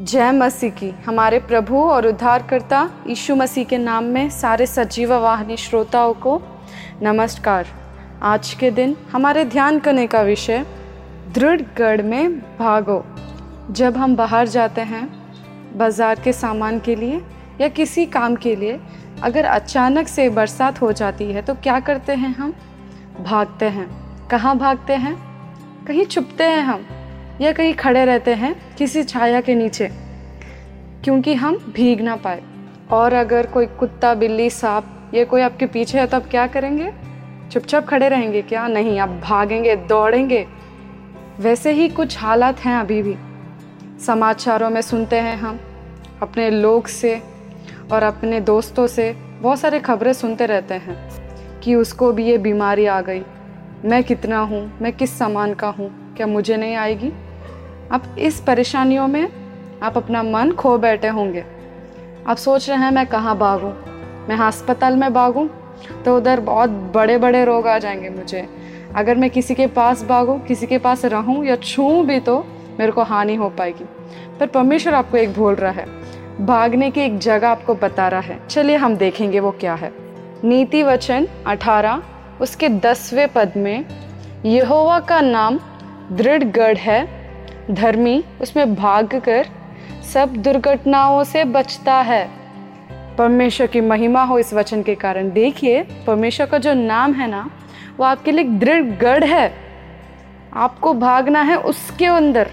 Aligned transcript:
जय 0.00 0.30
मसीह 0.32 0.70
की। 0.70 0.90
हमारे 1.06 1.38
प्रभु 1.38 1.78
और 1.82 2.06
उद्धारकर्ता 2.06 2.82
यीशु 3.06 3.34
मसीह 3.36 3.64
के 3.64 3.78
नाम 3.78 4.04
में 4.04 4.28
सारे 4.30 4.66
सजीव 4.66 5.14
वाहिनी 5.14 5.56
श्रोताओं 5.56 6.12
को 6.14 6.40
नमस्कार। 7.02 7.66
आज 8.22 8.52
के 8.54 8.70
दिन 8.70 8.94
हमारे 9.12 9.44
ध्यान 9.44 9.78
करने 9.78 10.06
का 10.06 10.20
विषय, 10.22 10.64
दृढ़ 11.34 11.62
गढ़ 11.78 12.02
में 12.02 12.38
भागो। 12.58 13.02
जब 13.70 13.96
हम 13.96 14.14
बाहर 14.16 14.48
जाते 14.48 14.80
हैं, 14.80 15.08
बाज़ार 15.78 16.20
के 16.20 16.32
सामान 16.32 16.78
के 16.80 16.94
लिए 16.94 17.20
या 17.60 17.68
किसी 17.68 18.06
काम 18.06 18.36
के 18.36 18.54
लिए, 18.56 18.78
अगर 19.22 19.44
अचानक 19.44 20.08
से 20.08 20.28
बरसात 20.28 20.80
हो 20.82 20.92
जाती 20.92 21.30
है 21.32 21.42
तो 21.42 21.54
क्या 21.54 21.80
करते 21.80 22.12
हैं 22.12 22.34
हम? 22.34 22.54
भागते 23.20 23.66
हैं। 23.68 23.88
कहाँ 24.28 24.56
भागते 24.58 24.92
हैं? 24.96 25.16
कहीं 25.86 26.04
छुपते 26.04 26.44
हैं 26.44 26.62
हम। 26.62 26.86
या 27.40 27.52
कहीं 27.52 27.74
खड़े 27.74 28.04
रहते 28.04 28.34
हैं 28.34 28.54
किसी 28.76 29.02
छाया 29.04 29.40
के 29.40 29.54
नीचे, 29.54 29.88
क्योंकि 31.04 31.34
हम 31.34 31.56
भीग 31.76 32.00
ना 32.00 32.16
पाए। 32.16 32.42
और 32.90 33.12
अगर 33.12 33.46
कोई 33.46 33.66
कुत्ता, 33.68 34.14
बिल्ली, 34.14 34.48
सांप 34.50 34.94
ये 35.14 35.24
कोई 35.24 35.40
आपके 35.40 35.66
पीछे 35.66 35.98
है 35.98 36.06
तो 36.06 36.16
आप 36.16 36.26
क्या 36.30 36.46
करेंगे? 36.46 36.92
चुपचाप 37.52 37.86
खड़े 37.86 38.08
रहेंगे 38.08 38.42
क्या 38.42 38.66
नहीं, 38.66 38.98
आप 38.98 39.08
भागेंगे, 39.22 39.76
दौड़ेंगे। 39.76 40.46
वैसे 41.40 41.72
ही 41.72 41.88
कुछ 41.88 42.18
हालात 42.18 42.60
हैं 42.60 42.76
अभी 42.76 43.02
भी। 43.02 43.16
समाचारों 43.98 44.70
में 44.70 44.80
सुनते 44.80 45.16
हैं 45.16 45.36
हम, 45.36 45.60
अपने 46.22 46.50
लोग 46.50 46.86
से 46.86 47.20
और 47.92 48.02
अपने 48.02 48.40
दोस्तों 48.40 48.86
से 48.86 49.12
बहुत 49.40 49.60
सारे 49.60 49.80
खबरें 49.80 50.12
सुनते 50.12 50.46
रहते 50.46 50.74
हैं 50.74 50.96
कि 51.60 51.74
उसको 51.74 52.12
भी 52.12 52.26
ये 52.26 52.38
बीमारी 52.38 52.86
आ 52.86 53.00
गई। 53.00 53.22
मैं 53.84 54.02
कितना 54.04 54.38
हूँ? 54.40 54.60
मैं 54.82 54.92
किस 54.92 55.18
सामान 55.18 55.54
का 55.54 55.68
हूँ? 55.68 55.90
क्या 56.16 56.26
मुझे 56.26 56.56
नहीं 56.56 56.74
आएगी? 56.76 57.12
अब 57.92 58.16
इस 58.18 58.40
परेशानियों 58.40 59.08
में 59.08 59.28
आप 59.82 59.96
अपना 59.96 60.22
मन 60.22 60.52
खो 60.52 60.78
बैठे 60.78 61.08
होंगे। 61.08 61.44
आप 62.26 62.36
सोच 62.36 62.70
रहे 62.70 62.78
हैं, 62.78 62.90
मैं 62.90 63.06
कहाँ 63.06 63.38
भागूँ? 63.38 63.72
मैं 64.28 64.36
अस्पताल 64.36 64.96
में 64.96 65.14
भागूँ? 65.14 65.50
तो 66.04 66.16
उधर 66.16 66.40
बहुत 66.40 66.70
बड़े 66.70 67.18
बड़े 67.18 67.44
रोग 67.44 67.66
आ 67.66 67.78
जाएँगे 67.78 68.08
मुझे। 68.08 68.48
अगर 68.96 69.14
मैं 69.14 69.30
किसी 69.30 69.54
के 69.54 69.66
पास 69.66 70.04
भागूँ, 70.04 70.40
किसी 70.40 70.66
के 70.66 70.78
पास 70.78 71.04
रहूँ 71.04 71.44
या 71.44 71.56
छूँ 71.56 72.06
भी 72.06 72.20
तो 72.20 72.46
मेरे 72.80 72.92
को 72.92 73.02
हानि 73.02 73.34
हो 73.34 73.48
पाएगी। 73.48 73.84
पर 74.40 74.46
परमेश्वर 74.46 74.94
आपको 74.94 75.16
एक 75.16 75.34
बोल 75.34 75.54
रहा 75.54 75.70
है। 75.70 75.86
भागने 76.46 76.90
की 76.90 77.00
एक 77.00 77.18
जगह 77.18 77.48
आपको 77.48 77.74
बता 77.74 78.08
रहा 78.08 78.20
है। 78.20 78.46
चलिए 78.48 78.76
हम 78.76 78.96
देखेंगे 78.96 79.40
वो 79.40 79.50
क्या 79.50 79.74
है। 79.74 79.92
नीति 80.44 80.82
वचन 80.82 81.28
अठारह, 81.46 82.02
उसके 82.40 82.68
दसवें 82.68 83.28
पद 83.28 83.52
में, 83.56 83.84
यहोवा 84.44 85.00
का 85.00 85.20
नाम 85.20 85.60
दृढ़ 86.12 86.44
गढ़ 86.44 86.76
है 86.76 87.17
धर्मी 87.70 88.24
उसमें 88.40 88.74
भाग 88.74 89.22
कर 89.24 89.46
सब 90.14 90.28
दुर्घटनाओं 90.28 91.24
से 91.24 91.44
बचता 91.44 91.94
है। 91.94 92.30
परमेश्वर 93.18 93.66
की 93.66 93.80
महिमा 93.80 94.22
हो 94.24 94.38
इस 94.38 94.54
वचन 94.54 94.82
के 94.82 94.94
कारण। 94.94 95.30
देखिए, 95.30 95.82
परमेश्वर 96.06 96.46
का 96.46 96.58
जो 96.58 96.74
नाम 96.74 97.12
है 97.12 97.30
ना, 97.30 97.50
वो 97.98 98.04
आपके 98.04 98.32
लिए 98.32 98.44
दृढ़ 98.44 98.82
गढ़ 98.82 99.24
है। 99.24 99.54
आपको 100.54 100.94
भागना 100.94 101.42
है 101.42 101.56
उसके 101.56 102.06
अंदर। 102.06 102.50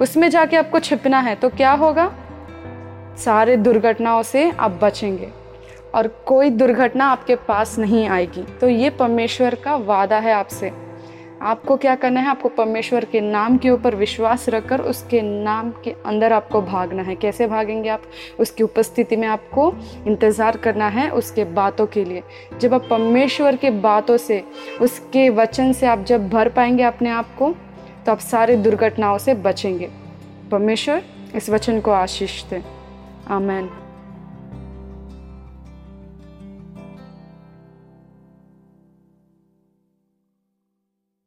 उसमें 0.00 0.28
जाके 0.28 0.56
आपको 0.56 0.78
छिपना 0.78 1.20
है 1.20 1.34
तो 1.34 1.48
क्या 1.48 1.72
होगा? 1.72 2.12
सारे 3.18 3.56
दुर्घटनाओं 3.56 4.22
से 4.22 4.50
आप 4.50 4.78
बचेंगे 4.82 5.28
और 5.94 6.08
कोई 6.26 6.50
दुर्घटना 6.50 7.06
आपके 7.06 7.34
पास 7.34 7.78
नहीं 7.78 8.08
आएगी। 8.08 8.42
तो 8.60 8.68
ये 8.68 8.90
परमेश्वर 8.90 9.54
का 9.54 9.76
वादा 9.76 10.18
है 10.18 10.32
आपसे। 10.32 10.89
आपको 11.40 11.76
क्या 11.76 11.94
करना 11.94 12.20
है? 12.20 12.28
आपको 12.28 12.48
परमेश्वर 12.48 13.04
के 13.04 13.20
नाम 13.20 13.56
के 13.58 13.70
ऊपर 13.70 13.94
विश्वास 13.94 14.48
रखकर 14.48 14.80
उसके 14.80 15.20
नाम 15.22 15.70
के 15.84 15.94
अंदर 16.06 16.32
आपको 16.32 16.60
भागना 16.62 17.02
है। 17.02 17.14
कैसे 17.16 17.46
भागेंगे 17.46 17.88
आप? 17.88 18.02
उसकी 18.40 18.62
उपस्थिति 18.62 19.16
में 19.16 19.26
आपको 19.28 19.72
इंतज़ार 20.06 20.56
करना 20.56 20.88
है 20.88 21.08
उसके 21.10 21.44
बातों 21.44 21.86
के 21.86 22.04
लिए। 22.04 22.22
जब 22.60 22.74
आप 22.74 22.86
परमेश्वर 22.90 23.56
के 23.56 23.70
बातों 23.70 24.16
से, 24.16 24.42
उसके 24.80 25.28
वचन 25.30 25.72
से 25.72 25.86
आप 25.86 26.04
जब 26.04 26.28
भर 26.28 26.48
पाएँगे 26.48 26.82
अपने 26.82 27.10
आप 27.10 27.34
को 27.38 27.54
तो 28.06 28.12
आप 28.12 28.18
सारे 28.20 28.56
दुर्घटनाओं 28.56 29.18
से 29.18 29.34
बचेंगे। 29.34 29.90
परमेश्वर 30.50 31.02
इस 31.34 31.50
वचन 31.50 31.80
को 31.80 31.90
आशीष 31.90 32.42
दें। 32.44 32.62
आमेन। 33.28 33.70